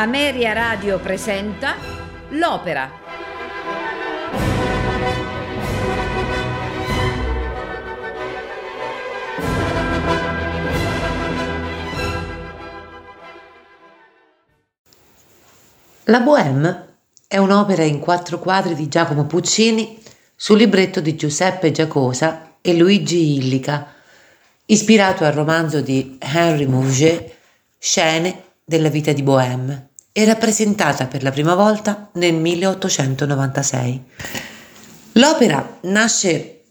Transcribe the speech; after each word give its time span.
Ameria 0.00 0.52
Radio 0.52 1.00
presenta 1.00 1.74
L'Opera. 2.28 2.88
La 16.04 16.20
Bohème 16.20 16.86
è 17.26 17.38
un'opera 17.38 17.82
in 17.82 17.98
quattro 17.98 18.38
quadri 18.38 18.76
di 18.76 18.86
Giacomo 18.86 19.24
Puccini 19.24 20.00
sul 20.36 20.58
libretto 20.58 21.00
di 21.00 21.16
Giuseppe 21.16 21.72
Giacosa 21.72 22.58
e 22.60 22.76
Luigi 22.76 23.38
Illica, 23.38 23.94
ispirato 24.66 25.24
al 25.24 25.32
romanzo 25.32 25.80
di 25.80 26.16
Henry 26.20 26.66
Mouget, 26.66 27.34
Scene 27.76 28.44
della 28.64 28.90
vita 28.90 29.12
di 29.12 29.24
Bohème, 29.24 29.87
e 30.18 30.24
rappresentata 30.24 31.06
per 31.06 31.22
la 31.22 31.30
prima 31.30 31.54
volta 31.54 32.08
nel 32.14 32.34
1896. 32.34 34.02
L'opera 35.12 35.78
nasce 35.82 36.62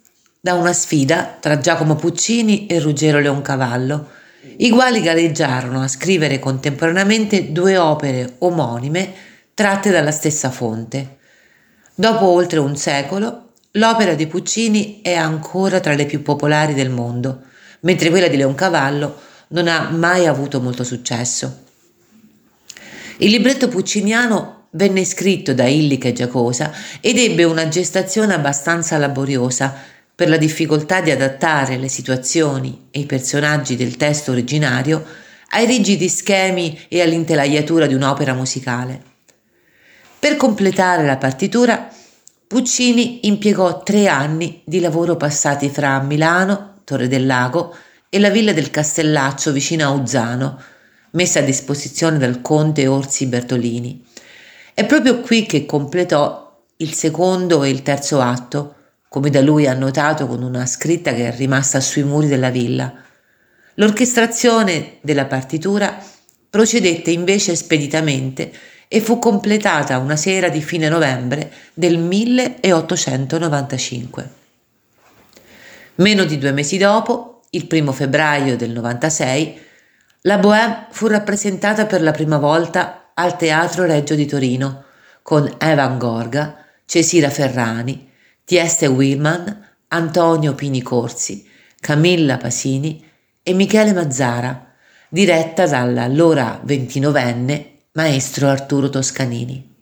da 0.41 0.55
una 0.55 0.73
sfida 0.73 1.37
tra 1.39 1.57
Giacomo 1.57 1.95
Puccini 1.95 2.67
e 2.67 2.81
Ruggero 2.81 3.21
Leoncavallo, 3.21 4.09
i 4.57 4.69
quali 4.69 4.99
gareggiarono 4.99 5.81
a 5.81 5.87
scrivere 5.87 6.39
contemporaneamente 6.39 7.53
due 7.53 7.77
opere 7.77 8.35
omonime 8.39 9.13
tratte 9.53 9.91
dalla 9.91 10.11
stessa 10.11 10.51
fonte. 10.51 11.19
Dopo 11.95 12.25
oltre 12.25 12.59
un 12.59 12.75
secolo, 12.75 13.51
l'opera 13.71 14.13
di 14.13 14.27
Puccini 14.27 14.99
è 15.01 15.13
ancora 15.13 15.79
tra 15.79 15.93
le 15.93 16.05
più 16.05 16.21
popolari 16.21 16.73
del 16.73 16.89
mondo, 16.89 17.43
mentre 17.79 18.09
quella 18.09 18.27
di 18.27 18.35
Leoncavallo 18.35 19.21
non 19.49 19.69
ha 19.69 19.87
mai 19.89 20.25
avuto 20.25 20.59
molto 20.59 20.83
successo. 20.83 21.63
Il 23.19 23.31
libretto 23.31 23.67
pucciniano 23.67 24.67
venne 24.71 25.03
scritto 25.03 25.53
da 25.53 25.65
Illica 25.65 26.07
e 26.07 26.13
Giacosa 26.13 26.71
ed 27.01 27.17
ebbe 27.17 27.43
una 27.45 27.67
gestazione 27.67 28.35
abbastanza 28.35 28.97
laboriosa 28.97 29.73
per 30.13 30.29
la 30.29 30.37
difficoltà 30.37 31.01
di 31.01 31.09
adattare 31.09 31.77
le 31.77 31.87
situazioni 31.87 32.87
e 32.91 32.99
i 32.99 33.05
personaggi 33.05 33.75
del 33.75 33.97
testo 33.97 34.31
originario 34.31 35.03
ai 35.49 35.65
rigidi 35.65 36.09
schemi 36.09 36.79
e 36.87 37.01
all'intelaiatura 37.01 37.87
di 37.87 37.93
un'opera 37.93 38.33
musicale. 38.33 39.01
Per 40.19 40.35
completare 40.35 41.05
la 41.05 41.17
partitura, 41.17 41.89
Puccini 42.47 43.27
impiegò 43.27 43.83
tre 43.83 44.08
anni 44.08 44.61
di 44.63 44.80
lavoro 44.80 45.17
passati 45.17 45.69
fra 45.69 45.99
Milano, 46.02 46.75
Torre 46.83 47.08
del 47.08 47.25
Lago 47.25 47.75
e 48.09 48.19
la 48.19 48.30
villa 48.30 48.53
del 48.53 48.71
Castellaccio 48.71 49.52
vicino 49.52 49.86
a 49.86 49.89
Uzzano, 49.89 50.61
messa 51.17 51.39
a 51.39 51.42
disposizione 51.42 52.20
dal 52.20 52.42
conte 52.42 52.86
Orsi 52.86 53.26
Bertolini. 53.26 54.05
È 54.72 54.86
proprio 54.86 55.22
qui 55.22 55.48
che 55.48 55.66
completò 55.66 56.61
il 56.78 56.94
secondo 56.94 57.64
e 57.64 57.72
il 57.72 57.82
terzo 57.82 58.22
atto, 58.22 58.76
come 59.10 59.32
da 59.32 59.42
lui 59.42 59.66
annotato 59.66 60.28
con 60.28 60.44
una 60.44 60.67
scritta 60.67 61.16
che 61.16 61.28
è 61.28 61.36
rimasta 61.36 61.80
sui 61.80 62.04
muri 62.04 62.28
della 62.28 62.52
villa. 62.52 62.94
L'orchestrazione 63.76 64.98
della 65.02 65.26
partitura 65.26 65.98
procedette 66.50 67.10
invece 67.10 67.55
speditamente 67.55 68.52
e 68.88 69.02
fu 69.02 69.17
completata 69.17 69.98
una 69.98 70.16
sera 70.16 70.49
di 70.49 70.61
fine 70.61 70.88
novembre 70.88 71.52
del 71.73 71.98
1895. 71.98 74.30
Meno 75.95 76.26
di 76.26 76.38
due 76.38 76.52
mesi 76.52 76.78
dopo, 76.78 77.42
il 77.52 77.66
primo 77.66 77.92
febbraio 77.92 78.55
del 78.55 78.70
96, 78.70 79.66
la 80.27 80.38
Bohème 80.39 80.88
fu 80.89 81.08
rappresentata 81.08 81.86
per 81.86 82.02
la 82.02 82.11
prima 82.11 82.38
volta 82.38 83.11
al 83.14 83.38
Teatro 83.38 83.86
Reggio 83.86 84.14
di 84.14 84.26
Torino 84.26 84.83
con 85.21 85.49
Evan 85.58 85.98
Gorga, 85.98 86.65
Cesira 86.86 87.30
Ferrani, 87.30 88.11
Tieste 88.43 88.87
Willman, 88.87 89.66
Antonio 89.87 90.54
Pini 90.54 90.82
Corsi, 90.82 91.48
Camilla 91.80 92.36
Pasini 92.36 93.02
e 93.42 93.54
Michele 93.54 93.93
Mazzara, 93.93 94.73
diretta 95.08 95.66
dall'allora 95.66 96.60
ventinovenne 96.61 97.83
maestro 97.93 98.49
Arturo 98.49 98.89
Toscanini. 98.89 99.76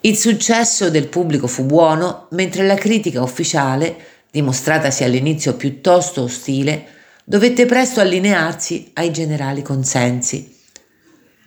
Il 0.00 0.16
successo 0.16 0.90
del 0.90 1.06
pubblico 1.06 1.46
fu 1.46 1.66
buono, 1.66 2.26
mentre 2.32 2.66
la 2.66 2.74
critica 2.74 3.22
ufficiale, 3.22 3.96
dimostratasi 4.28 5.04
all'inizio 5.04 5.54
piuttosto 5.54 6.22
ostile, 6.22 6.98
dovette 7.30 7.64
presto 7.64 8.00
allinearsi 8.00 8.90
ai 8.94 9.12
generali 9.12 9.62
consensi. 9.62 10.52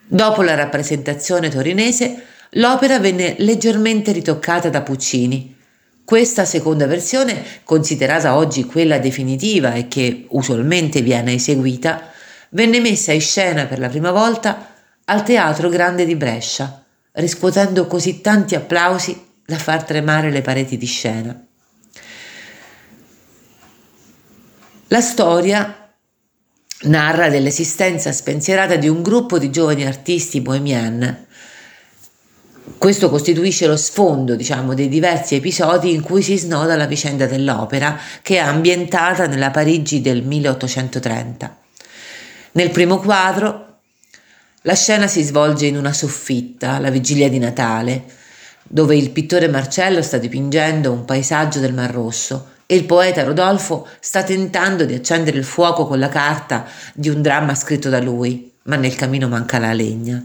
Dopo 0.07 0.41
la 0.41 0.55
rappresentazione 0.55 1.49
torinese, 1.49 2.23
l'opera 2.51 2.99
venne 2.99 3.35
leggermente 3.39 4.13
ritoccata 4.13 4.69
da 4.69 4.81
Puccini. 4.81 5.53
Questa 6.05 6.45
seconda 6.45 6.87
versione, 6.87 7.43
considerata 7.65 8.37
oggi 8.37 8.63
quella 8.63 8.97
definitiva 8.97 9.73
e 9.73 9.89
che 9.89 10.25
usualmente 10.29 11.01
viene 11.01 11.33
eseguita, 11.33 12.13
venne 12.51 12.79
messa 12.79 13.11
in 13.11 13.19
scena 13.19 13.65
per 13.65 13.79
la 13.79 13.89
prima 13.89 14.11
volta 14.11 14.75
al 15.03 15.23
Teatro 15.25 15.67
Grande 15.67 16.05
di 16.05 16.15
Brescia, 16.15 16.81
riscuotendo 17.11 17.87
così 17.87 18.21
tanti 18.21 18.55
applausi 18.55 19.21
da 19.45 19.57
far 19.57 19.83
tremare 19.83 20.31
le 20.31 20.41
pareti 20.41 20.77
di 20.77 20.85
scena. 20.85 21.42
La 24.93 25.01
storia 25.01 25.91
narra 26.81 27.27
dell'esistenza 27.29 28.11
spensierata 28.11 28.75
di 28.75 28.87
un 28.87 29.01
gruppo 29.01 29.39
di 29.39 29.49
giovani 29.49 29.87
artisti 29.87 30.39
bohemian. 30.39 31.25
Questo 32.77 33.09
costituisce 33.09 33.65
lo 33.65 33.75
sfondo, 33.75 34.35
diciamo, 34.35 34.75
dei 34.75 34.89
diversi 34.89 35.33
episodi 35.33 35.95
in 35.95 36.01
cui 36.01 36.21
si 36.21 36.37
snoda 36.37 36.75
la 36.75 36.85
vicenda 36.85 37.25
dell'opera, 37.25 37.99
che 38.21 38.35
è 38.35 38.37
ambientata 38.37 39.25
nella 39.25 39.49
Parigi 39.49 39.99
del 39.99 40.21
1830. 40.21 41.57
Nel 42.51 42.69
primo 42.69 42.99
quadro 42.99 43.77
la 44.61 44.75
scena 44.75 45.07
si 45.07 45.23
svolge 45.23 45.65
in 45.65 45.75
una 45.75 45.91
soffitta, 45.91 46.77
la 46.77 46.91
vigilia 46.91 47.29
di 47.29 47.39
Natale, 47.39 48.03
dove 48.61 48.95
il 48.95 49.09
pittore 49.09 49.47
Marcello 49.47 50.03
sta 50.03 50.19
dipingendo 50.19 50.91
un 50.91 51.03
paesaggio 51.03 51.57
del 51.57 51.73
Mar 51.73 51.89
Rosso 51.89 52.51
e 52.65 52.75
il 52.75 52.85
poeta 52.85 53.23
Rodolfo 53.23 53.87
sta 53.99 54.23
tentando 54.23 54.85
di 54.85 54.93
accendere 54.93 55.37
il 55.37 55.43
fuoco 55.43 55.85
con 55.85 55.99
la 55.99 56.09
carta 56.09 56.65
di 56.93 57.09
un 57.09 57.21
dramma 57.21 57.55
scritto 57.55 57.89
da 57.89 57.99
lui, 57.99 58.51
ma 58.63 58.75
nel 58.75 58.95
camino 58.95 59.27
manca 59.27 59.59
la 59.59 59.73
legna. 59.73 60.23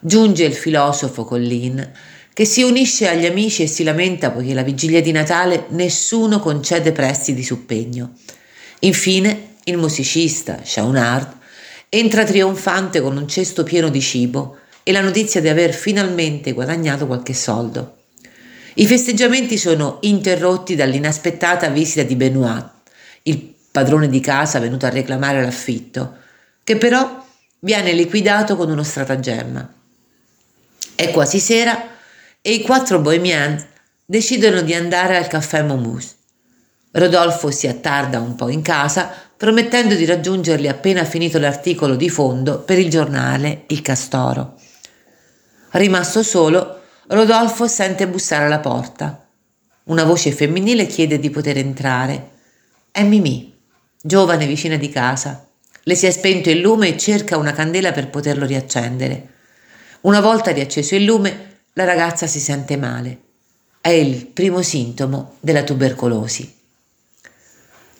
Giunge 0.00 0.44
il 0.44 0.54
filosofo 0.54 1.24
Collin, 1.24 1.92
che 2.32 2.44
si 2.44 2.62
unisce 2.62 3.08
agli 3.08 3.26
amici 3.26 3.62
e 3.62 3.66
si 3.66 3.82
lamenta 3.82 4.30
poiché 4.30 4.54
la 4.54 4.62
vigilia 4.62 5.00
di 5.00 5.12
Natale 5.12 5.66
nessuno 5.70 6.40
concede 6.40 6.92
prestiti 6.92 7.42
su 7.42 7.66
pegno. 7.66 8.12
Infine, 8.80 9.54
il 9.64 9.78
musicista 9.78 10.60
Chaunard 10.62 11.36
Entra 11.88 12.24
trionfante 12.24 13.00
con 13.00 13.16
un 13.16 13.28
cesto 13.28 13.62
pieno 13.62 13.88
di 13.88 14.00
cibo 14.00 14.58
e 14.82 14.90
la 14.90 15.00
notizia 15.00 15.40
di 15.40 15.48
aver 15.48 15.72
finalmente 15.72 16.52
guadagnato 16.52 17.06
qualche 17.06 17.32
soldo. 17.32 17.98
I 18.78 18.86
festeggiamenti 18.86 19.56
sono 19.56 19.98
interrotti 20.02 20.74
dall'inaspettata 20.74 21.68
visita 21.68 22.02
di 22.02 22.14
Benoit, 22.14 22.68
il 23.22 23.54
padrone 23.70 24.06
di 24.06 24.20
casa 24.20 24.58
venuto 24.58 24.84
a 24.84 24.90
reclamare 24.90 25.42
l'affitto, 25.42 26.16
che 26.62 26.76
però 26.76 27.24
viene 27.60 27.92
liquidato 27.92 28.54
con 28.54 28.68
uno 28.70 28.82
stratagemma. 28.82 29.72
È 30.94 31.10
quasi 31.10 31.38
sera 31.38 31.88
e 32.42 32.52
i 32.52 32.60
quattro 32.60 32.98
bohemians 32.98 33.64
decidono 34.04 34.60
di 34.60 34.74
andare 34.74 35.16
al 35.16 35.26
caffè 35.26 35.62
Momus. 35.62 36.14
Rodolfo 36.90 37.50
si 37.50 37.66
attarda 37.66 38.20
un 38.20 38.34
po' 38.34 38.50
in 38.50 38.60
casa, 38.60 39.10
promettendo 39.34 39.94
di 39.94 40.04
raggiungerli 40.04 40.68
appena 40.68 41.04
finito 41.06 41.38
l'articolo 41.38 41.96
di 41.96 42.10
fondo 42.10 42.58
per 42.58 42.78
il 42.78 42.90
giornale 42.90 43.64
Il 43.68 43.80
Castoro. 43.80 44.60
Rimasto 45.70 46.22
solo, 46.22 46.75
Rodolfo 47.08 47.68
sente 47.68 48.08
bussare 48.08 48.46
alla 48.46 48.58
porta. 48.58 49.28
Una 49.84 50.02
voce 50.02 50.32
femminile 50.32 50.86
chiede 50.86 51.20
di 51.20 51.30
poter 51.30 51.56
entrare. 51.56 52.30
È 52.90 53.04
Mimì, 53.04 53.56
giovane 54.02 54.44
vicina 54.44 54.76
di 54.76 54.88
casa. 54.88 55.46
Le 55.84 55.94
si 55.94 56.06
è 56.06 56.10
spento 56.10 56.50
il 56.50 56.58
lume 56.58 56.88
e 56.88 56.98
cerca 56.98 57.36
una 57.36 57.52
candela 57.52 57.92
per 57.92 58.10
poterlo 58.10 58.44
riaccendere. 58.44 59.34
Una 60.00 60.20
volta 60.20 60.50
riacceso 60.50 60.96
il 60.96 61.04
lume, 61.04 61.60
la 61.74 61.84
ragazza 61.84 62.26
si 62.26 62.40
sente 62.40 62.76
male. 62.76 63.20
È 63.80 63.90
il 63.90 64.26
primo 64.26 64.60
sintomo 64.62 65.36
della 65.38 65.62
tubercolosi. 65.62 66.56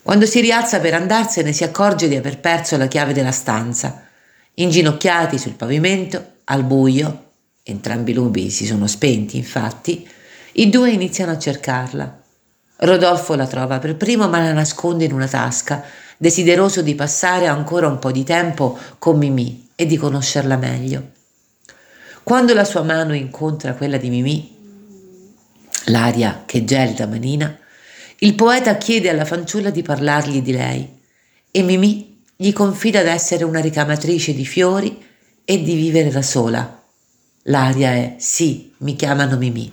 Quando 0.03 0.27
si 0.27 0.41
rialza 0.41 0.81
per 0.81 0.95
andarsene 0.95 1.53
si 1.53 1.63
accorge 1.63 2.09
di 2.09 2.17
aver 2.17 2.41
perso 2.41 2.77
la 2.77 2.89
chiave 2.89 3.13
della 3.13 3.31
stanza. 3.31 4.05
Inginocchiati 4.55 5.39
sul 5.39 5.55
pavimento, 5.55 6.33
al 6.45 6.65
buio, 6.65 7.26
entrambi 7.69 8.13
i 8.13 8.15
lumi 8.15 8.49
si 8.51 8.65
sono 8.65 8.87
spenti 8.87 9.37
infatti, 9.37 10.09
i 10.53 10.71
due 10.71 10.93
iniziano 10.93 11.33
a 11.33 11.39
cercarla. 11.39 12.23
Rodolfo 12.77 13.35
la 13.35 13.47
trova 13.47 13.81
per 13.81 13.97
primo 13.97 14.29
ma 14.29 14.39
la 14.39 14.53
nasconde 14.53 15.05
in 15.05 15.13
una 15.13 15.27
tasca, 15.27 15.83
desideroso 16.17 16.81
di 16.81 16.95
passare 16.95 17.49
ancora 17.49 17.89
un 17.89 17.99
po' 17.99 18.13
di 18.13 18.23
tempo 18.23 18.79
con 18.99 19.19
Mimì 19.19 19.71
e 19.75 19.85
di 19.87 19.97
conoscerla 19.97 20.57
meglio. 20.57 21.11
Quando 22.23 22.55
la 22.55 22.65
sua 22.65 22.83
mano 22.83 23.15
incontra 23.15 23.75
quella 23.75 23.97
di 23.97 24.11
Mimì, 24.11 24.57
l'aria 25.87 26.45
che 26.47 26.65
gelida 26.65 27.07
manina, 27.07 27.59
il 28.21 28.35
poeta 28.35 28.77
chiede 28.77 29.11
alla 29.11 29.25
fanciulla 29.25 29.71
di 29.71 29.83
parlargli 29.83 30.41
di 30.41 30.53
lei 30.53 30.99
e 31.51 31.63
Mimì 31.63 32.23
gli 32.37 32.53
confida 32.53 33.03
d'essere 33.03 33.43
una 33.43 33.61
ricamatrice 33.61 34.35
di 34.35 34.47
fiori 34.47 35.05
e 35.45 35.63
di 35.63 35.75
vivere 35.75 36.11
da 36.11 36.23
sola. 36.23 36.76
L'aria 37.49 37.91
è 37.93 38.17
sì, 38.19 38.73
mi 38.79 38.97
chiamano 38.97 39.37
Mimì. 39.37 39.73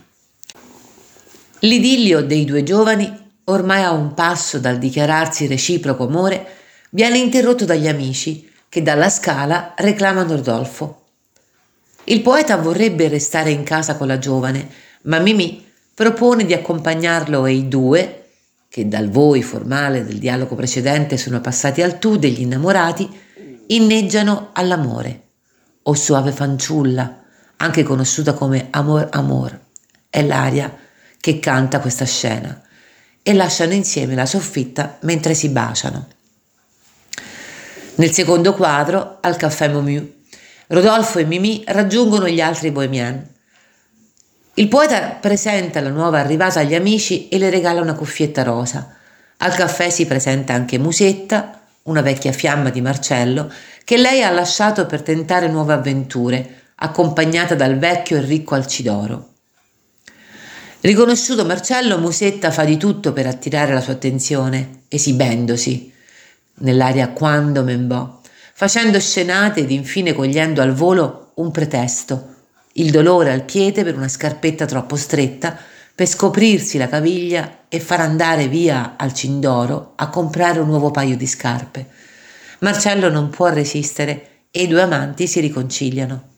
L'idillio 1.60 2.22
dei 2.22 2.46
due 2.46 2.62
giovani, 2.62 3.12
ormai 3.46 3.82
a 3.82 3.92
un 3.92 4.14
passo 4.14 4.60
dal 4.60 4.78
dichiararsi 4.78 5.48
reciproco 5.48 6.06
amore, 6.06 6.46
viene 6.92 7.18
interrotto 7.18 7.66
dagli 7.66 7.88
amici 7.88 8.48
che 8.70 8.84
dalla 8.84 9.10
scala 9.10 9.74
reclamano 9.76 10.36
Rodolfo. 10.36 11.02
Il 12.06 12.22
poeta 12.22 12.58
vorrebbe 12.58 13.08
restare 13.08 13.50
in 13.50 13.64
casa 13.64 13.96
con 13.96 14.06
la 14.06 14.20
giovane, 14.20 14.70
ma 15.04 15.18
Mimì 15.18 15.66
propone 15.96 16.46
di 16.46 16.54
accompagnarlo 16.54 17.48
e 17.48 17.54
i 17.54 17.68
due, 17.68 18.26
che 18.70 18.88
dal 18.88 19.10
voi 19.10 19.42
formale 19.42 20.06
del 20.06 20.20
dialogo 20.20 20.54
precedente 20.54 21.18
sono 21.18 21.42
passati 21.42 21.82
al 21.82 21.98
tu 21.98 22.18
degli 22.18 22.42
innamorati, 22.42 23.10
inneggiano 23.68 24.50
all'amore. 24.54 25.22
O 25.84 25.96
suave 25.96 26.32
fanciulla, 26.32 27.23
anche 27.64 27.84
conosciuta 27.84 28.34
come 28.34 28.68
Amor 28.72 29.08
Amor, 29.12 29.58
è 30.10 30.22
l'aria 30.22 30.76
che 31.20 31.40
canta 31.40 31.80
questa 31.80 32.04
scena 32.04 32.62
e 33.24 33.34
lasciano 33.34 33.72
insieme 33.72 34.16
la 34.16 34.26
soffitta 34.26 34.98
mentre 35.04 35.34
si 35.34 35.48
baciano. 35.48 36.08
Nel 37.96 38.12
secondo 38.12 38.54
quadro, 38.54 39.20
al 39.22 39.38
caffè 39.38 39.70
Momiu, 39.70 40.24
Rodolfo 40.68 41.20
e 41.20 41.24
Mimì 41.24 41.64
raggiungono 41.68 42.28
gli 42.28 42.42
altri 42.42 42.70
bohemian. 42.72 43.26
Il 44.56 44.68
poeta 44.68 45.12
presenta 45.22 45.80
la 45.80 45.90
nuova 45.90 46.20
arrivata 46.20 46.60
agli 46.60 46.76
amici 46.76 47.30
e 47.30 47.38
le 47.38 47.50
regala 47.50 47.80
una 47.80 47.96
cuffietta 47.96 48.44
rosa. 48.44 48.94
Al 49.38 49.54
caffè 49.54 49.90
si 49.90 50.06
presenta 50.06 50.54
anche 50.54 50.78
Musetta, 50.78 51.62
una 51.84 52.02
vecchia 52.02 52.34
fiamma 52.34 52.70
di 52.72 52.82
Marcello, 52.82 53.50
che 53.86 53.96
lei 53.96 54.22
ha 54.22 54.32
lasciato 54.32 54.86
per 54.86 55.02
tentare 55.02 55.48
nuove 55.48 55.74
avventure, 55.74 56.63
accompagnata 56.84 57.56
dal 57.56 57.78
vecchio 57.78 58.18
e 58.18 58.22
ricco 58.22 58.56
Alcidoro. 58.56 59.30
Riconosciuto 60.82 61.46
Marcello, 61.46 61.98
Musetta 61.98 62.52
fa 62.52 62.64
di 62.64 62.78
tutto 62.78 63.14
per 63.14 63.28
attirare 63.28 63.74
la 63.74 63.82
sua 63.82 63.94
attenzione, 63.94 64.84
esibendosi 64.88 65.92
nell'aria 66.56 67.10
quando 67.10 67.64
membò 67.64 68.22
facendo 68.56 69.00
scenate 69.00 69.62
ed 69.62 69.72
infine 69.72 70.14
cogliendo 70.14 70.62
al 70.62 70.74
volo 70.74 71.32
un 71.36 71.52
pretesto, 71.52 72.36
il 72.74 72.92
dolore 72.92 73.32
al 73.32 73.44
piede 73.44 73.84
per 73.84 73.98
una 73.98 74.08
scarpetta 74.08 74.66
troppo 74.66 74.96
stretta, 74.96 75.58
per 75.96 76.08
scoprirsi 76.08 76.78
la 76.78 76.88
caviglia 76.88 77.66
e 77.68 77.80
far 77.80 78.00
andare 78.00 78.48
via 78.48 78.96
al 78.98 79.14
Cindoro 79.14 79.94
a 79.96 80.10
comprare 80.10 80.60
un 80.60 80.68
nuovo 80.68 80.92
paio 80.92 81.18
di 81.18 81.28
scarpe. 81.28 81.88
Marcello 82.60 83.10
non 83.10 83.30
può 83.30 83.50
resistere 83.50 84.46
e 84.50 84.64
i 84.64 84.68
due 84.68 84.82
amanti 84.82 85.28
si 85.28 85.40
riconciliano. 85.40 86.33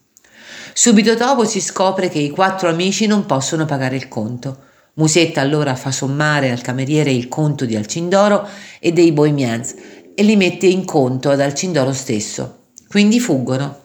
Subito 0.78 1.16
dopo 1.16 1.46
si 1.46 1.62
scopre 1.62 2.10
che 2.10 2.20
i 2.20 2.30
quattro 2.30 2.68
amici 2.68 3.08
non 3.08 3.26
possono 3.26 3.64
pagare 3.64 3.96
il 3.96 4.10
conto. 4.10 4.64
Musetta 4.96 5.40
allora 5.40 5.74
fa 5.74 5.90
sommare 5.90 6.52
al 6.52 6.60
cameriere 6.60 7.14
il 7.14 7.30
conto 7.30 7.64
di 7.64 7.78
Alcindoro 7.78 8.46
e 8.82 8.92
dei 8.92 9.14
Bohemians 9.14 9.74
e 10.14 10.22
li 10.24 10.36
mette 10.36 10.66
in 10.66 10.84
conto 10.84 11.30
ad 11.30 11.40
Alcindoro 11.40 11.94
stesso. 11.94 12.64
Quindi 12.90 13.22
fuggono. 13.22 13.84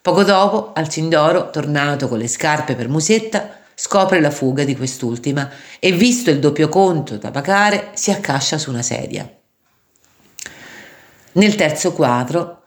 Poco 0.00 0.22
dopo, 0.22 0.70
Alcindoro, 0.74 1.50
tornato 1.50 2.06
con 2.06 2.18
le 2.18 2.28
scarpe 2.28 2.76
per 2.76 2.88
Musetta, 2.88 3.58
scopre 3.74 4.20
la 4.20 4.30
fuga 4.30 4.62
di 4.62 4.76
quest'ultima 4.76 5.50
e, 5.80 5.90
visto 5.90 6.30
il 6.30 6.38
doppio 6.38 6.68
conto 6.68 7.16
da 7.16 7.32
pagare, 7.32 7.90
si 7.94 8.12
accascia 8.12 8.58
su 8.58 8.70
una 8.70 8.82
sedia. 8.82 9.28
Nel 11.32 11.56
terzo 11.56 11.92
quadro 11.92 12.62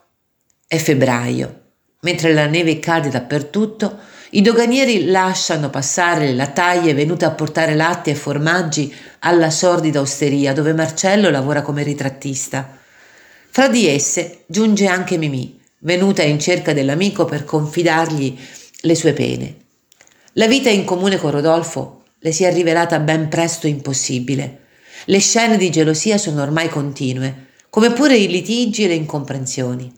è 0.66 0.76
febbraio. 0.76 1.60
Mentre 2.00 2.32
la 2.32 2.46
neve 2.46 2.78
cade 2.78 3.08
dappertutto, 3.08 3.98
i 4.30 4.42
doganieri 4.42 5.06
lasciano 5.06 5.70
passare 5.70 6.26
le 6.26 6.34
lattaie 6.34 6.92
venute 6.94 7.24
a 7.24 7.30
portare 7.30 7.74
latte 7.74 8.10
e 8.10 8.14
formaggi 8.14 8.94
alla 9.20 9.50
sordida 9.50 10.00
osteria 10.00 10.52
dove 10.52 10.74
Marcello 10.74 11.30
lavora 11.30 11.62
come 11.62 11.82
ritrattista. 11.82 12.78
Fra 13.50 13.68
di 13.68 13.88
esse 13.88 14.44
giunge 14.46 14.86
anche 14.86 15.16
Mimì, 15.16 15.58
venuta 15.80 16.22
in 16.22 16.38
cerca 16.38 16.74
dell'amico 16.74 17.24
per 17.24 17.44
confidargli 17.44 18.36
le 18.80 18.94
sue 18.94 19.12
pene. 19.12 19.56
La 20.34 20.46
vita 20.46 20.68
in 20.68 20.84
comune 20.84 21.16
con 21.16 21.30
Rodolfo 21.30 22.02
le 22.18 22.32
si 22.32 22.44
è 22.44 22.52
rivelata 22.52 22.98
ben 22.98 23.28
presto 23.28 23.66
impossibile. 23.66 24.64
Le 25.06 25.20
scene 25.20 25.56
di 25.56 25.70
gelosia 25.70 26.18
sono 26.18 26.42
ormai 26.42 26.68
continue, 26.68 27.46
come 27.70 27.92
pure 27.92 28.16
i 28.16 28.28
litigi 28.28 28.84
e 28.84 28.88
le 28.88 28.94
incomprensioni. 28.94 29.90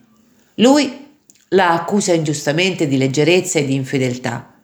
Lui 0.57 1.08
la 1.51 1.73
accusa 1.73 2.13
ingiustamente 2.13 2.87
di 2.87 2.97
leggerezza 2.97 3.59
e 3.59 3.65
di 3.65 3.75
infedeltà. 3.75 4.55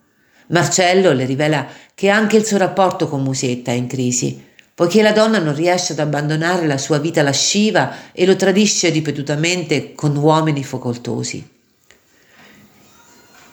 Marcello 0.49 1.13
le 1.13 1.25
rivela 1.25 1.67
che 1.95 2.09
anche 2.09 2.37
il 2.37 2.45
suo 2.45 2.59
rapporto 2.59 3.09
con 3.09 3.23
Musetta 3.23 3.71
è 3.71 3.75
in 3.75 3.87
crisi 3.87 4.53
poiché 4.75 5.03
la 5.03 5.13
donna 5.13 5.39
non 5.39 5.55
riesce 5.55 5.93
ad 5.93 6.01
abbandonare 6.01 6.67
la 6.67 6.79
sua 6.79 6.99
vita 6.99 7.23
lasciva 7.23 8.13
e 8.13 8.27
lo 8.27 8.35
tradisce 8.35 8.89
ripetutamente 8.89 9.95
con 9.95 10.17
uomini 10.17 10.65
facoltosi. 10.65 11.49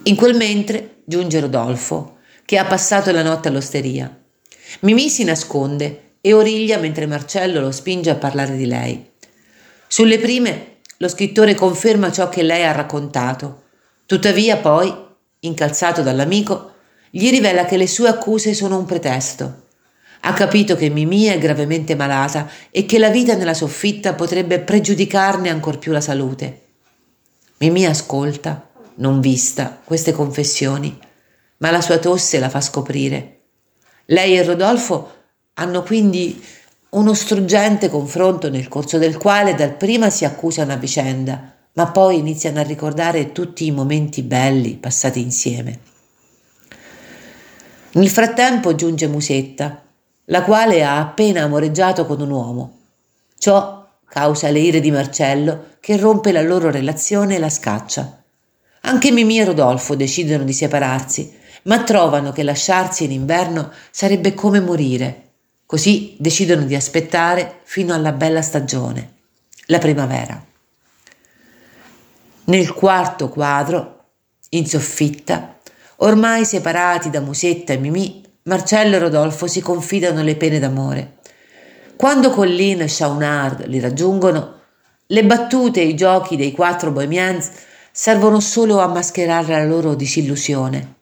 In 0.03 0.15
quel 0.15 0.36
mentre 0.36 0.96
giunge 1.06 1.39
Rodolfo, 1.39 2.17
che 2.44 2.58
ha 2.58 2.65
passato 2.65 3.12
la 3.12 3.22
notte 3.22 3.50
all'osteria. 3.50 4.20
Mimì 4.79 5.10
si 5.10 5.24
nasconde 5.24 6.13
e 6.22 6.34
origlia 6.34 6.77
mentre 6.77 7.06
Marcello 7.06 7.62
lo 7.62 7.72
spinge 7.72 8.10
a 8.10 8.15
parlare 8.15 8.58
di 8.58 8.65
lei. 8.65 9.10
Sulle 9.88 10.17
prime 10.17 10.71
lo 11.01 11.08
scrittore 11.08 11.55
conferma 11.55 12.12
ciò 12.12 12.29
che 12.29 12.43
lei 12.43 12.63
ha 12.63 12.72
raccontato, 12.72 13.63
tuttavia 14.05 14.58
poi, 14.58 14.93
incalzato 15.39 16.01
dall'amico, 16.01 16.75
gli 17.10 17.29
rivela 17.29 17.65
che 17.65 17.75
le 17.75 17.88
sue 17.88 18.08
accuse 18.08 18.53
sono 18.53 18.77
un 18.77 18.86
pretesto 18.86 19.62
ha 20.24 20.34
capito 20.34 20.75
che 20.75 20.89
Mimì 20.89 21.25
è 21.25 21.38
gravemente 21.39 21.96
malata 21.96 22.50
e 22.70 22.86
che 22.86 23.00
la 23.00 23.10
vita 23.10 23.36
nella 23.36 23.53
soffitta 23.53 24.13
potrebbe 24.13 24.60
pregiudicarne 24.60 25.50
ancor 25.50 25.79
più 25.79 25.91
la 25.91 26.01
salute. 26.01 26.62
Mimì 27.58 27.86
ascolta, 27.86 28.70
non 28.96 29.20
vista, 29.20 29.79
queste 29.84 30.12
confessioni, 30.12 30.98
ma 31.58 31.72
la 31.72 31.81
sua 31.81 31.98
tosse 31.98 32.39
la 32.39 32.50
fa 32.50 32.62
scoprire. 32.62 33.39
Lei 34.05 34.38
e 34.38 34.43
Rodolfo 34.43 35.12
hanno 35.55 35.81
quindi 35.81 36.43
uno 36.91 37.13
struggente 37.13 37.89
confronto 37.89 38.50
nel 38.50 38.67
corso 38.67 38.98
del 38.98 39.17
quale 39.17 39.55
dapprima 39.55 40.10
si 40.10 40.25
accusano 40.25 40.74
a 40.74 40.77
vicenda, 40.77 41.53
ma 41.74 41.89
poi 41.89 42.17
iniziano 42.17 42.60
a 42.60 42.63
ricordare 42.63 43.31
tutti 43.31 43.65
i 43.65 43.71
momenti 43.71 44.24
belli 44.24 44.75
passati 44.75 45.21
insieme. 45.21 45.79
Nel 47.93 48.10
frattempo 48.10 48.75
giunge 48.75 49.07
Musetta, 49.07 49.83
la 50.25 50.43
quale 50.43 50.83
ha 50.83 51.00
appena 51.00 51.43
amoreggiato 51.43 52.05
con 52.05 52.19
un 52.19 52.29
uomo. 52.29 52.77
Ciò 53.38 53.88
causa 54.05 54.50
le 54.50 54.60
ire 54.60 54.81
di 54.81 54.91
Marcello, 54.91 55.67
che 55.79 55.95
rompe 55.95 56.33
la 56.33 56.41
loro 56.41 56.69
relazione 56.69 57.36
e 57.36 57.39
la 57.39 57.50
scaccia. 57.50 58.21
Anche 58.81 59.12
Mimì 59.12 59.39
e 59.39 59.45
Rodolfo 59.45 59.95
decidono 59.95 60.43
di 60.43 60.53
separarsi, 60.53 61.38
ma 61.63 61.83
trovano 61.83 62.33
che 62.33 62.43
lasciarsi 62.43 63.05
in 63.05 63.12
inverno 63.12 63.71
sarebbe 63.91 64.33
come 64.33 64.60
morire. 64.60 65.31
Così 65.72 66.18
decidono 66.20 66.66
di 66.66 66.75
aspettare 66.75 67.62
fino 67.63 67.94
alla 67.94 68.12
bella 68.12 68.42
stagione, 68.42 69.13
la 69.68 69.78
primavera. 69.78 70.46
Nel 72.44 72.74
quarto 72.74 73.30
quadro, 73.30 74.08
in 74.50 74.68
soffitta, 74.68 75.60
ormai 76.00 76.44
separati 76.44 77.10
da 77.10 77.22
Musetta 77.22 77.72
e 77.72 77.78
Mimì, 77.78 78.22
Marcello 78.44 78.98
e 78.98 79.00
Rodolfo 79.00 79.48
si 79.48 79.62
confidano 79.62 80.22
le 80.24 80.36
pene 80.36 80.60
d'amore. 80.60 81.20
Quando 81.96 82.32
Colline 82.32 82.84
e 82.84 82.88
Chaunard 82.90 83.66
li 83.68 83.80
raggiungono, 83.80 84.60
le 85.06 85.24
battute 85.24 85.80
e 85.80 85.86
i 85.86 85.96
giochi 85.96 86.36
dei 86.36 86.51
quattro 86.51 86.92
bohemians 86.92 87.50
servono 87.94 88.42
solo 88.42 88.82
a 88.82 88.88
mascherare 88.88 89.54
la 89.54 89.63
loro 89.63 89.96
disillusione. 89.96 90.96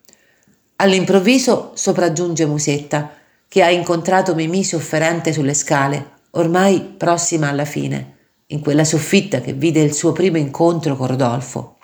All'improvviso 0.76 1.72
sopraggiunge 1.74 2.46
Musetta, 2.46 3.18
che 3.50 3.63
ha 3.63 3.72
incontrato 3.72 4.36
Mimì 4.36 4.63
sofferente 4.63 5.34
sulle 5.34 5.56
scale, 5.56 6.12
ormai 6.32 6.82
prossima 6.82 7.50
alla 7.50 7.65
fine, 7.65 8.18
in 8.48 8.62
quella 8.62 8.86
soffitta 8.86 9.41
che 9.41 9.53
vide 9.53 9.82
il 9.82 9.94
suo 9.94 10.12
primo 10.12 10.38
incontro 10.38 10.96
con 10.96 11.08
Rodolfo. 11.08 11.77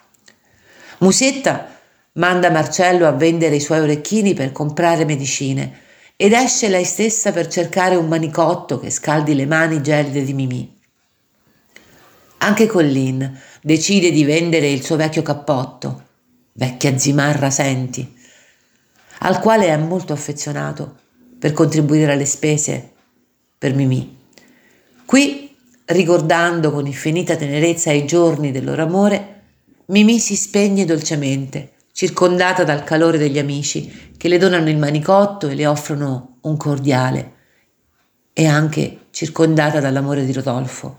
Musetta 1.00 1.74
Manda 2.13 2.50
Marcello 2.50 3.07
a 3.07 3.12
vendere 3.12 3.55
i 3.55 3.60
suoi 3.60 3.79
orecchini 3.79 4.34
per 4.34 4.53
comprare 4.53 5.03
medicine 5.03 5.81
ed 6.15 6.31
esce 6.31 6.69
lei 6.69 6.86
stessa 6.86 7.34
per 7.34 7.48
cercare 7.48 7.95
un 7.95 8.07
manicotto 8.07 8.79
che 8.79 8.89
scaldi 8.89 9.36
le 9.36 9.45
mani 9.45 9.81
gelide 9.81 10.24
di 10.24 10.34
Mimì. 10.34 10.79
Anche 12.38 12.67
Collin 12.67 13.38
decide 13.62 14.12
di 14.12 14.24
vendere 14.24 14.69
il 14.69 14.81
suo 14.81 14.95
vecchio 14.95 15.24
cappotto. 15.24 16.03
vecchia 16.53 16.98
zimarra 16.98 17.50
senti, 17.50 18.15
al 19.19 19.41
quale 19.41 19.67
è 19.67 19.75
molto 19.75 20.13
affezionato 20.13 21.03
per 21.38 21.51
contribuire 21.54 22.12
alle 22.12 22.25
spese 22.25 22.92
per 23.58 23.74
Mimì. 23.74 24.18
Qui, 25.06 25.56
ricordando 25.86 26.72
con 26.72 26.88
infinita 26.88 27.36
tenerezza 27.36 27.92
i 27.92 28.06
giorni 28.06 28.51
del 28.51 28.63
loro 28.63 28.84
amore, 28.84 29.42
Mimì 29.88 30.20
si 30.20 30.36
spegne 30.36 30.86
dolcemente, 30.86 31.74
circondata 31.92 32.63
dal 32.63 32.84
calore 32.84 33.18
degli 33.18 33.38
amici 33.38 34.13
che 34.18 34.27
le 34.27 34.38
donano 34.38 34.70
il 34.70 34.77
manicotto 34.77 35.48
e 35.48 35.56
le 35.56 35.68
offrono 35.68 36.38
un 36.42 36.58
cordiale, 36.58 37.34
e 38.34 38.46
anche 38.48 39.06
circondata 39.12 39.80
dall'amore 39.80 40.25
di 40.25 40.34
Rodolfo. 40.34 40.98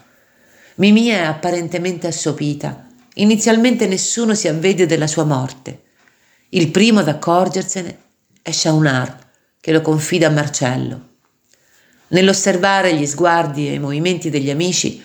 Mimì 0.77 1.09
è 1.09 1.19
apparentemente 1.19 2.07
assopita. 2.07 2.87
Inizialmente 3.15 3.87
nessuno 3.87 4.35
si 4.35 4.49
avvede 4.49 4.87
della 4.87 5.07
sua 5.07 5.25
morte. 5.25 5.83
Il 6.51 6.71
primo 6.71 7.01
ad 7.01 7.09
accorgersene 7.09 7.99
è 8.41 8.51
Shaunard, 8.53 9.26
che 9.67 9.73
lo 9.73 9.81
confida 9.81 10.29
a 10.29 10.31
Marcello. 10.31 11.01
Nell'osservare 12.11 12.95
gli 12.95 13.05
sguardi 13.05 13.67
e 13.67 13.73
i 13.73 13.79
movimenti 13.81 14.31
degli 14.31 14.49
amici, 14.49 15.05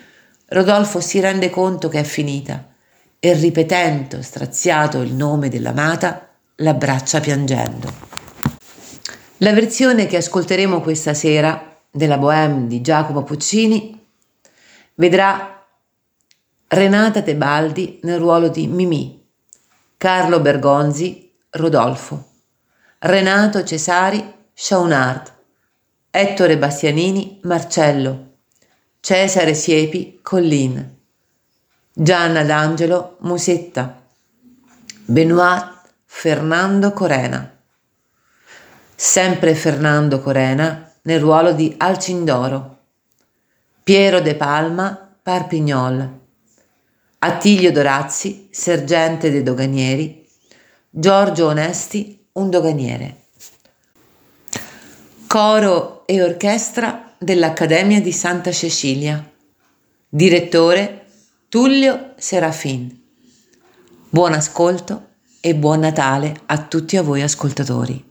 Rodolfo 0.49 0.99
si 1.01 1.19
rende 1.19 1.49
conto 1.49 1.89
che 1.89 2.01
è 2.01 2.03
finita 2.03 2.71
e 3.19 3.33
ripetendo 3.33 4.21
straziato 4.21 5.01
il 5.01 5.15
nome 5.15 5.49
dell'amata, 5.49 6.29
l'abbraccia 6.57 7.19
piangendo. 7.21 7.91
La 9.37 9.51
versione 9.51 10.05
che 10.05 10.17
ascolteremo 10.17 10.79
questa 10.81 11.15
sera 11.15 11.79
della 11.89 12.19
Bohème 12.19 12.67
di 12.67 12.81
Giacomo 12.81 13.23
Puccini 13.23 13.99
vedrà 14.93 15.65
Renata 16.67 17.23
Tebaldi 17.23 17.99
nel 18.03 18.19
ruolo 18.19 18.49
di 18.49 18.67
Mimì, 18.67 19.27
Carlo 19.97 20.39
Bergonzi, 20.39 21.33
Rodolfo, 21.49 22.25
Renato 22.99 23.63
Cesari, 23.63 24.37
Schaunard, 24.63 25.33
Ettore 26.11 26.55
Bastianini, 26.55 27.39
Marcello, 27.45 28.33
Cesare 28.99 29.55
Siepi, 29.55 30.19
Collin, 30.21 30.97
Gianna 31.91 32.43
D'Angelo, 32.43 33.17
Musetta, 33.21 34.03
Benoit 35.05 35.81
Fernando 36.05 36.93
Corena. 36.93 37.57
Sempre 38.93 39.55
Fernando 39.55 40.21
Corena 40.21 40.93
nel 41.01 41.19
ruolo 41.19 41.53
di 41.53 41.73
Alcindoro, 41.77 42.77
Piero 43.81 44.21
De 44.21 44.35
Palma, 44.35 45.11
Parpignol, 45.23 46.19
Attilio 47.17 47.71
Dorazzi, 47.71 48.49
sergente 48.51 49.31
dei 49.31 49.41
doganieri, 49.41 50.23
Giorgio 50.87 51.47
Onesti, 51.47 52.27
un 52.33 52.51
doganiere. 52.51 53.20
Coro 55.31 56.03
e 56.07 56.21
orchestra 56.21 57.13
dell'Accademia 57.17 58.01
di 58.01 58.11
Santa 58.11 58.51
Cecilia. 58.51 59.31
Direttore 60.09 61.05
Tullio 61.47 62.15
Serafin. 62.17 63.01
Buon 64.09 64.33
ascolto 64.33 65.05
e 65.39 65.55
buon 65.55 65.79
Natale 65.79 66.35
a 66.47 66.61
tutti 66.61 66.97
a 66.97 67.01
voi 67.01 67.21
ascoltatori. 67.21 68.10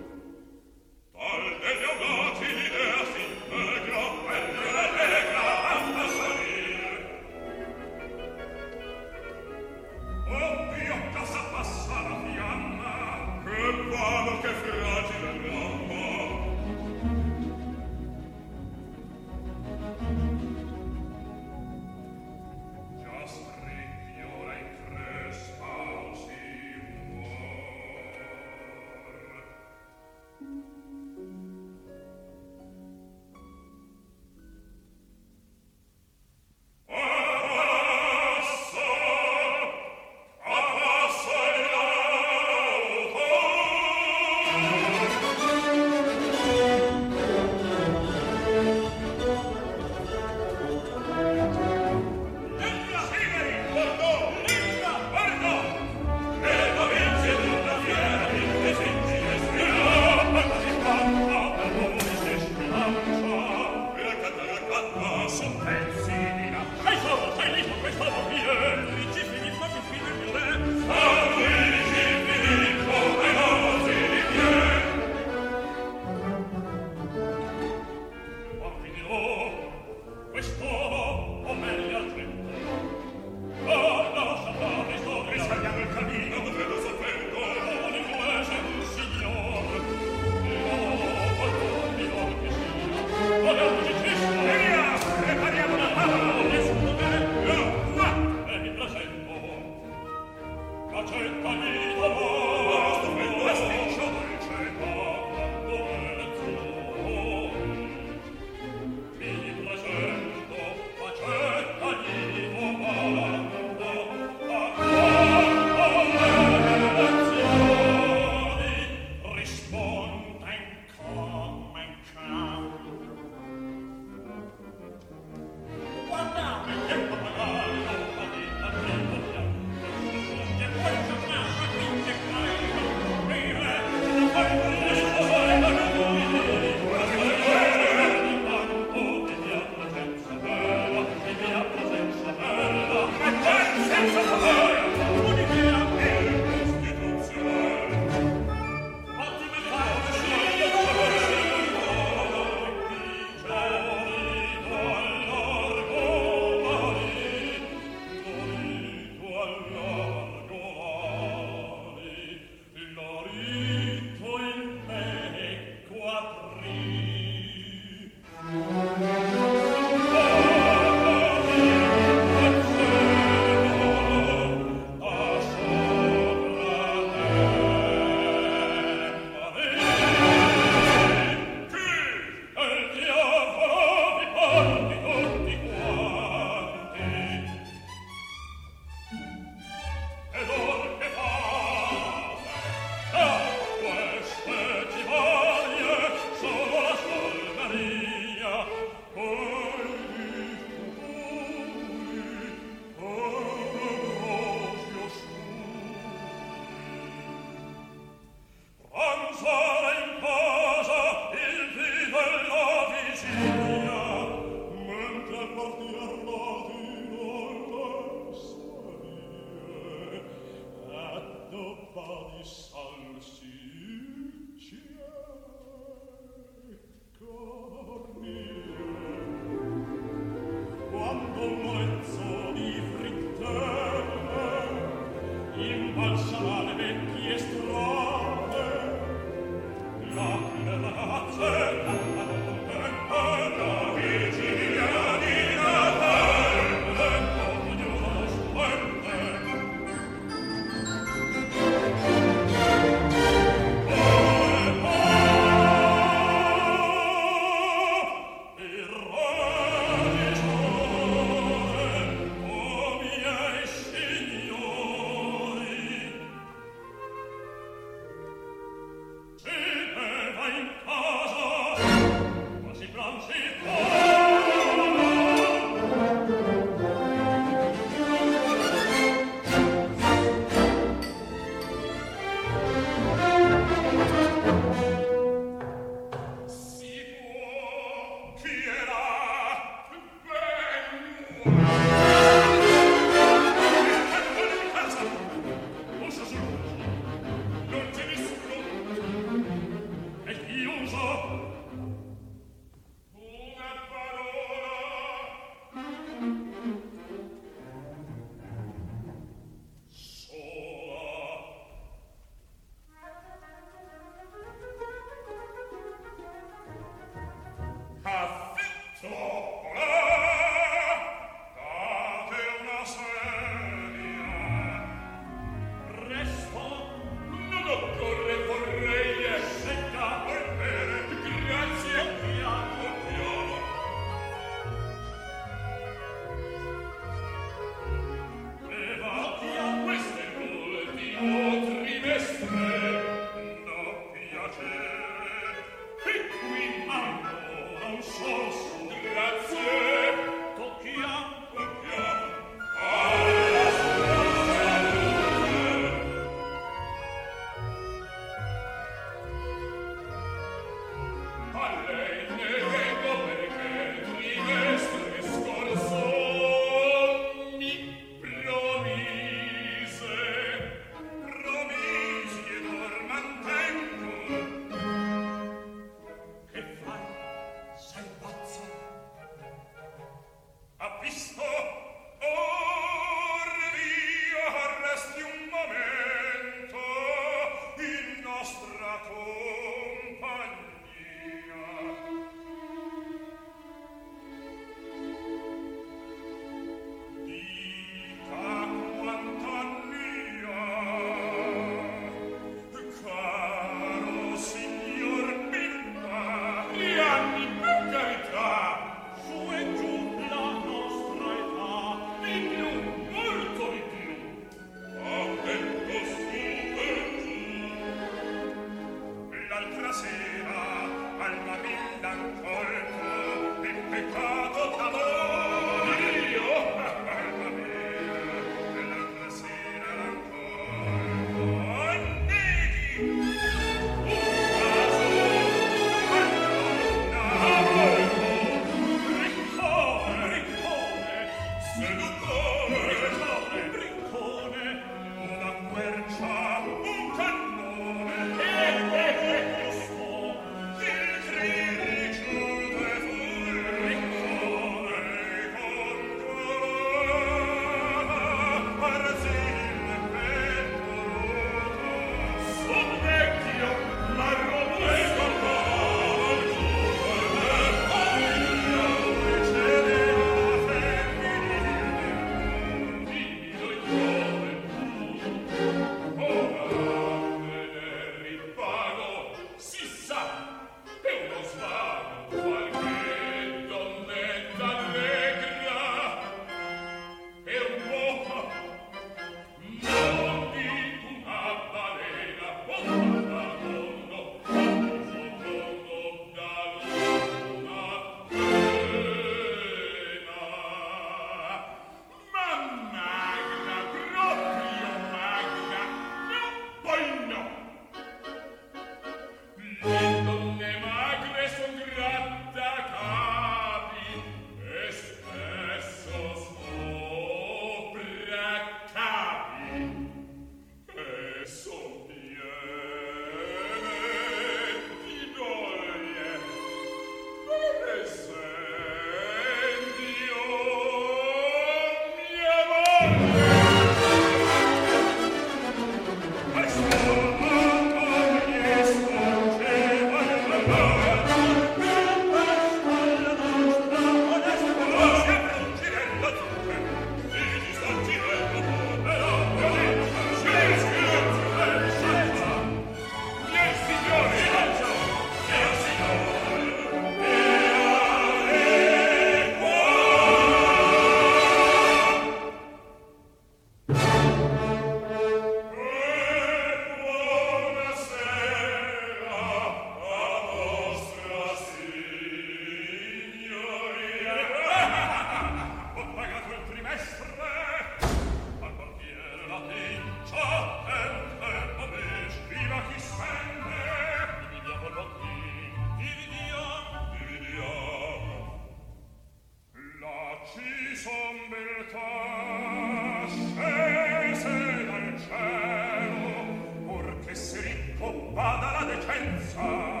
vada 598.33 598.71
la 598.71 598.85
decenza 598.85 600.00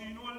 you 0.00 0.14
know 0.14 0.22
what? 0.22 0.31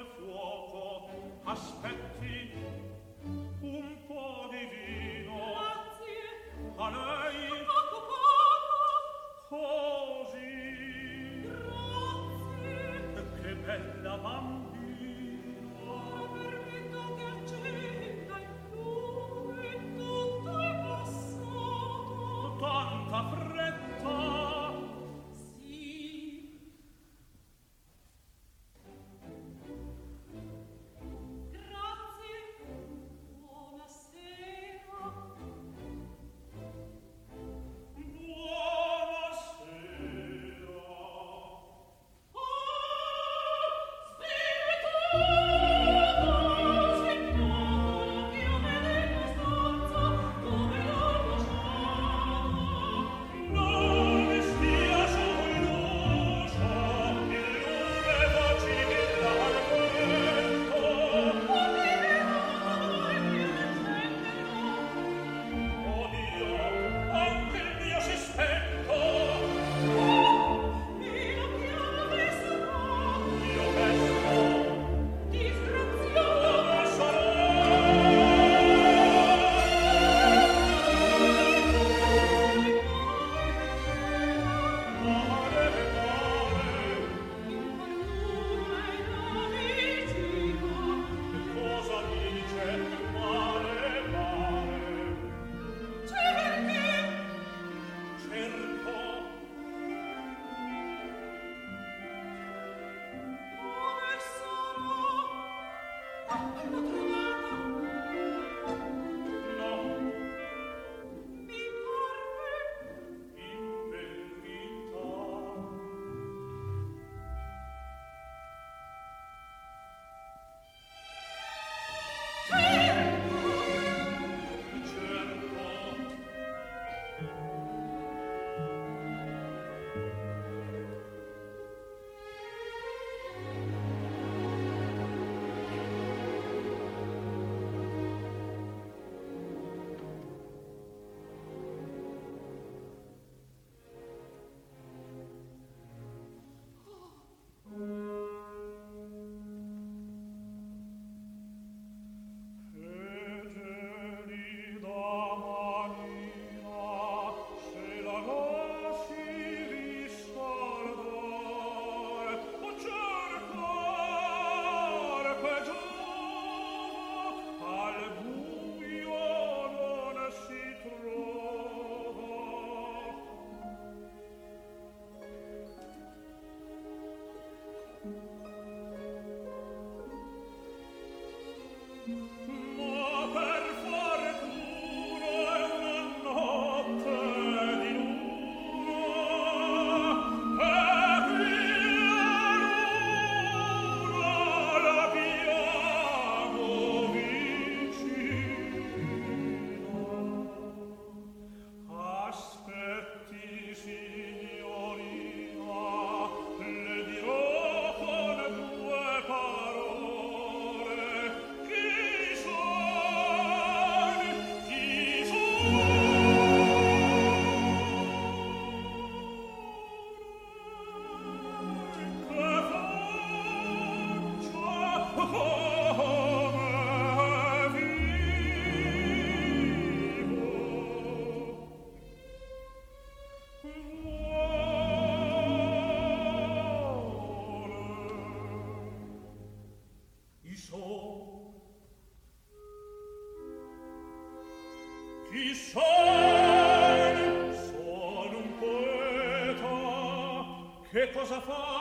cosa 251.24 251.40
fa 251.40 251.73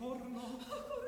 ritorno 0.00 0.99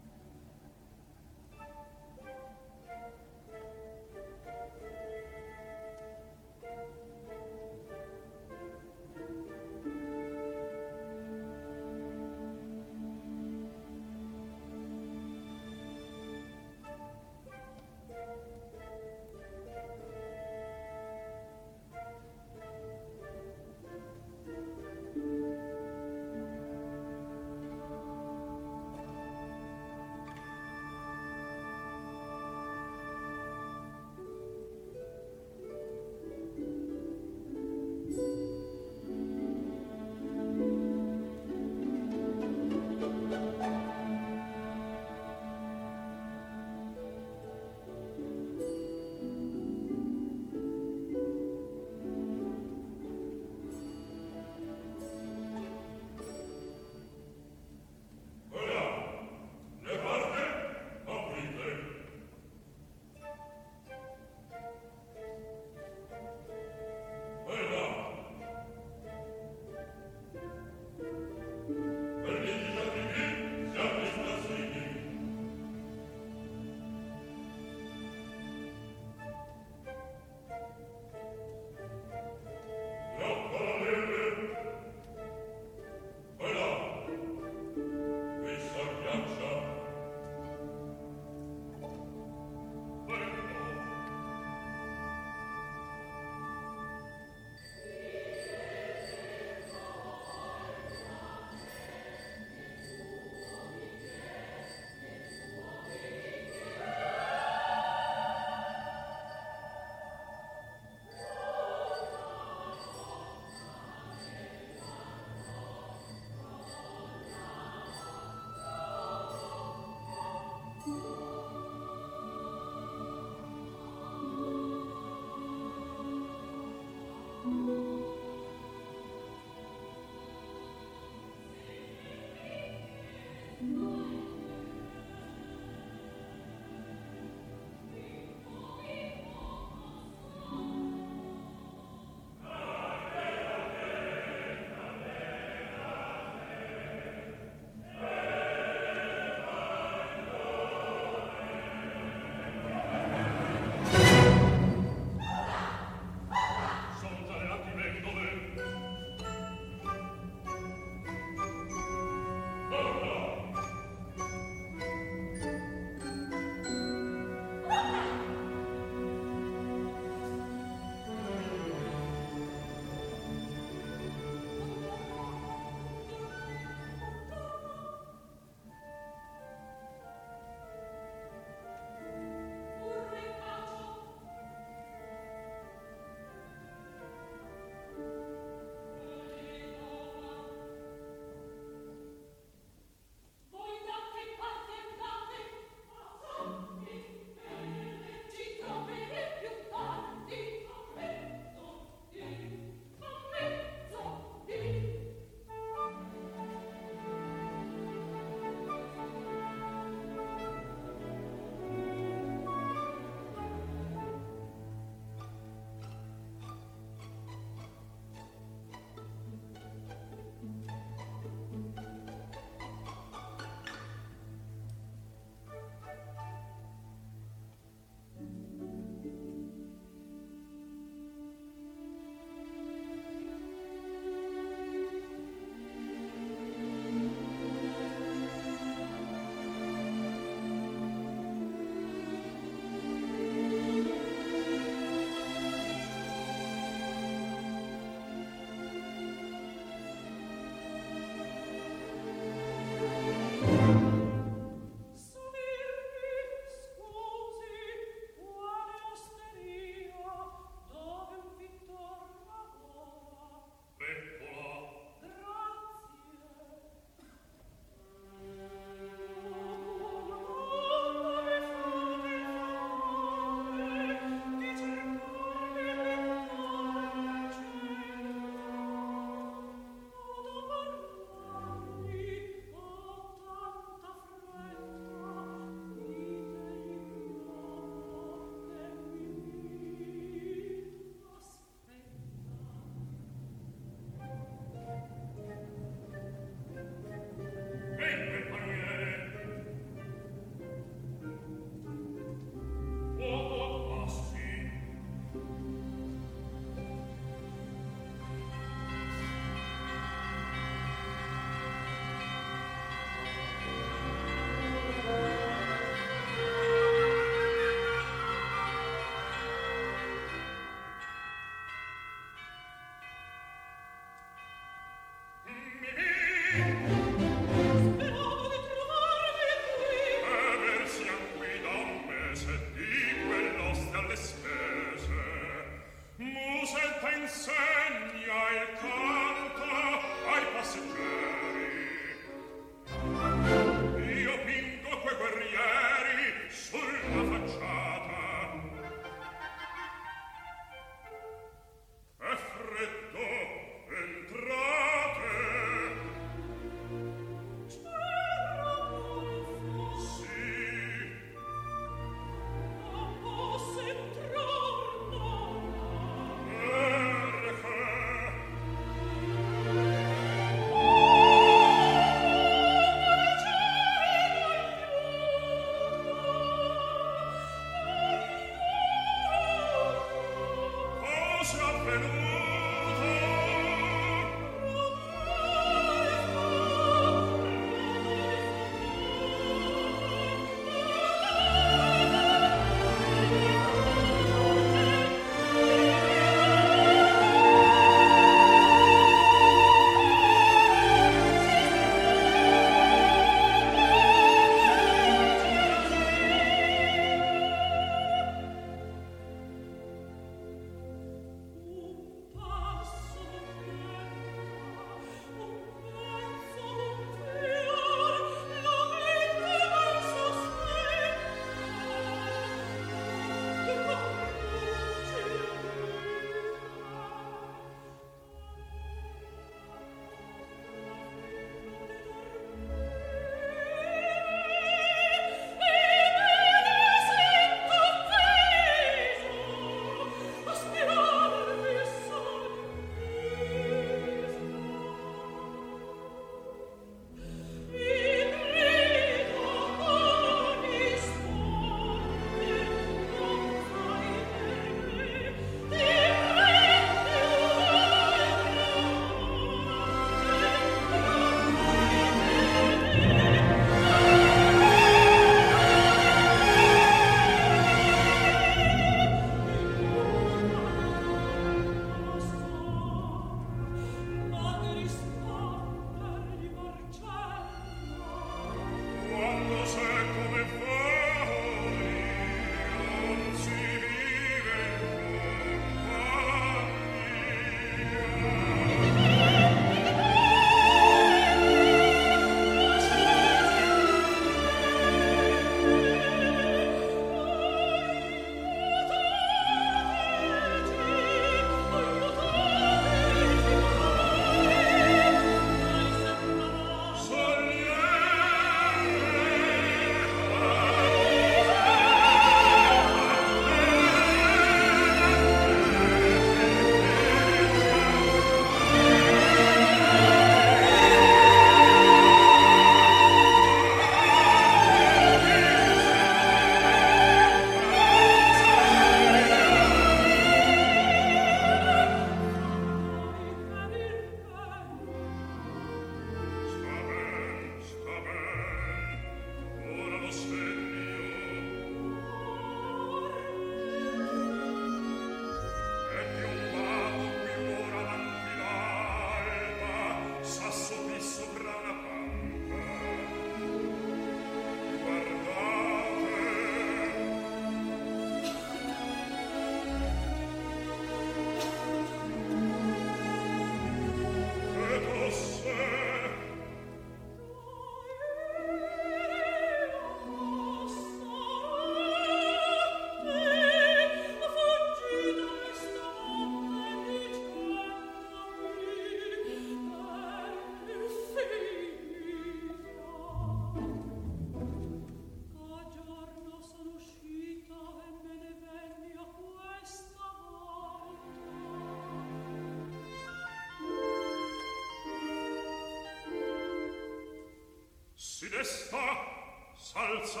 alza 599.72 600.00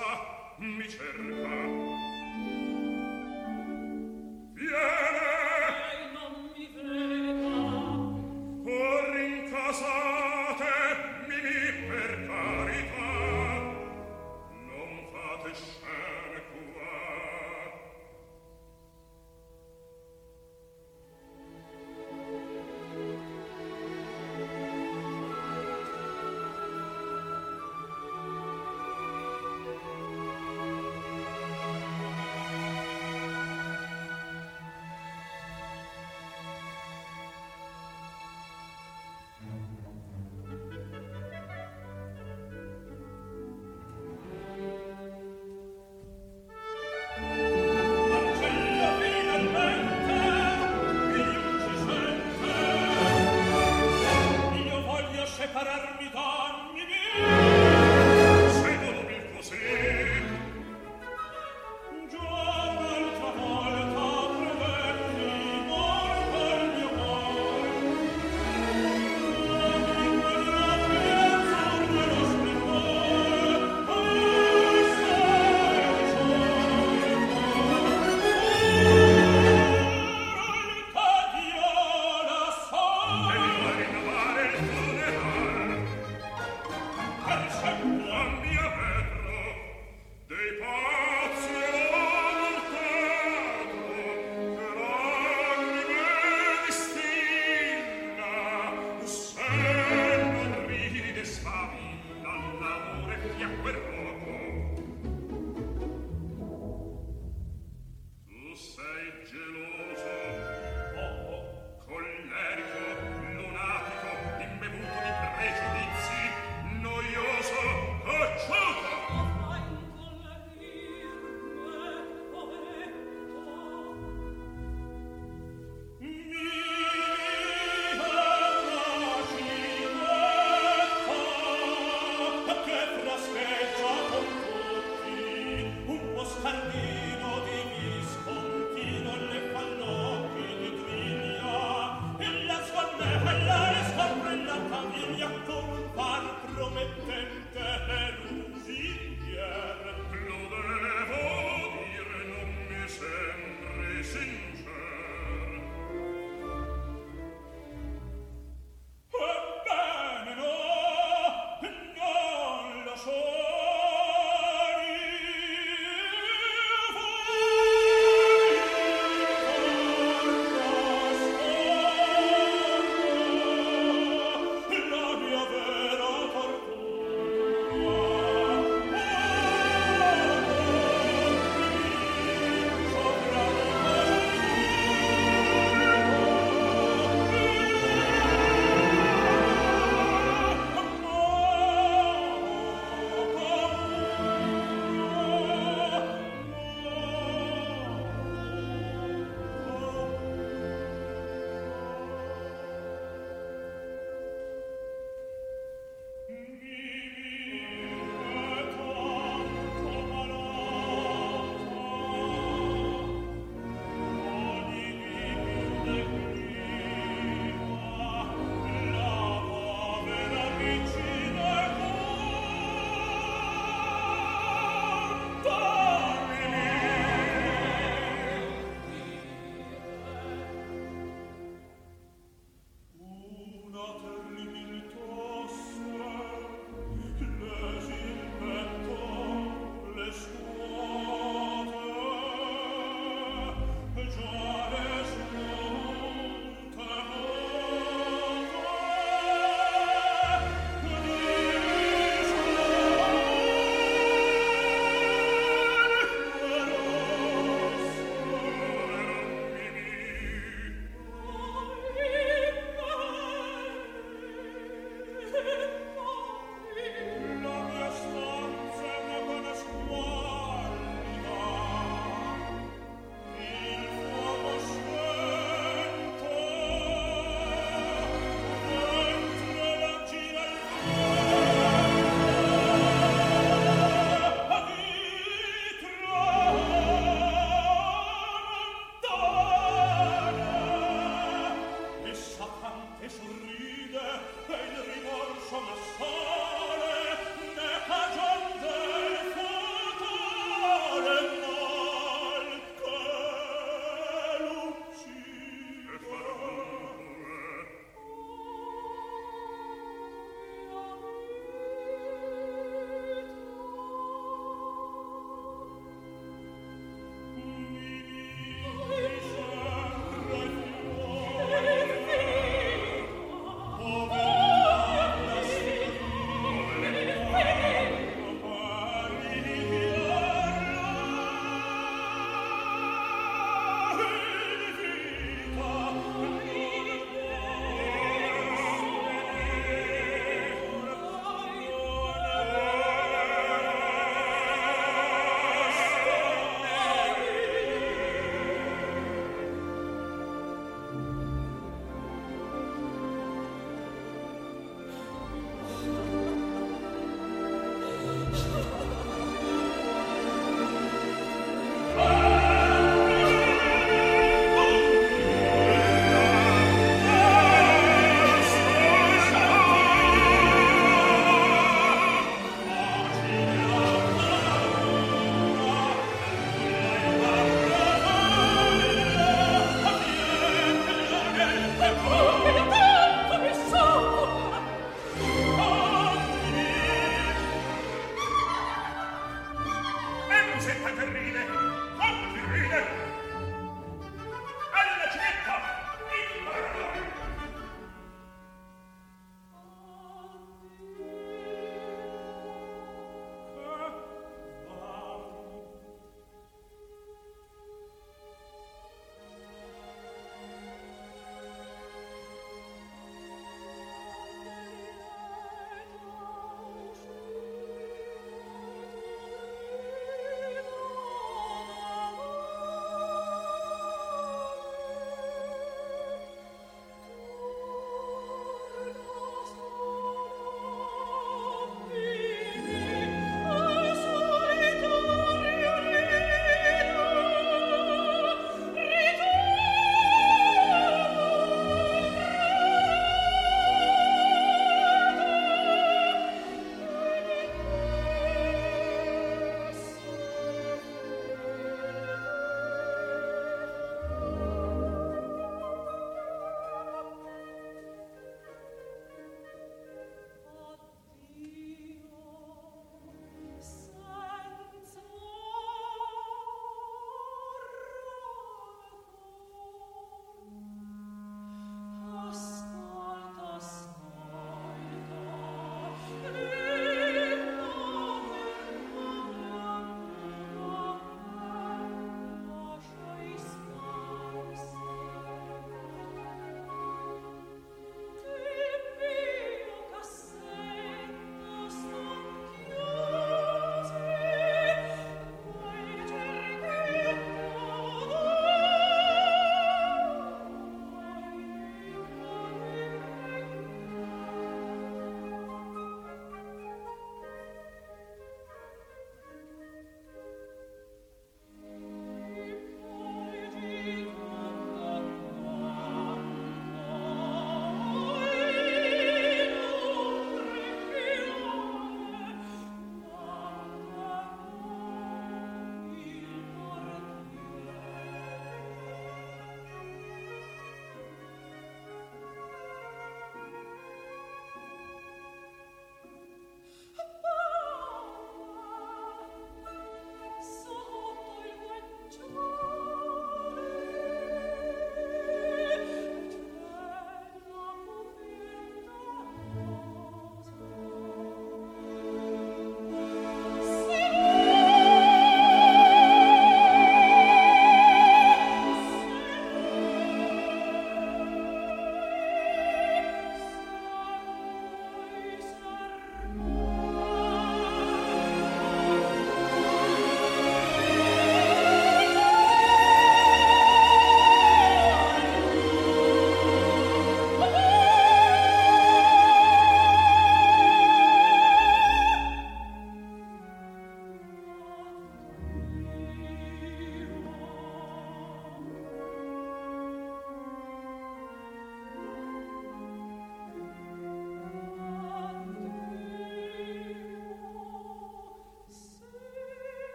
mi 0.58 0.88
cerca 0.88 1.31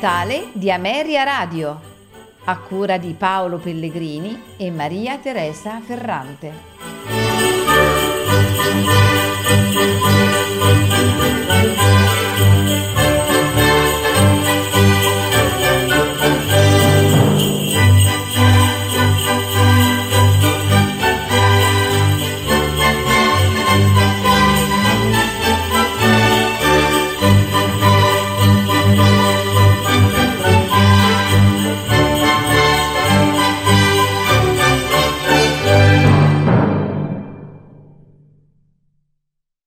Natale 0.00 0.50
di 0.52 0.70
Ameria 0.70 1.24
Radio, 1.24 1.80
a 2.44 2.56
cura 2.58 2.98
di 2.98 3.14
Paolo 3.14 3.58
Pellegrini 3.58 4.54
e 4.56 4.70
Maria 4.70 5.18
Teresa 5.18 5.80
Ferrante. 5.80 6.66
Thank 11.50 11.82
you. 14.62 14.67